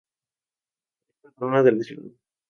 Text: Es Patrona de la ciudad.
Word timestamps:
Es 1.05 1.13
Patrona 1.21 1.61
de 1.61 1.73
la 1.73 1.83
ciudad. 1.83 2.09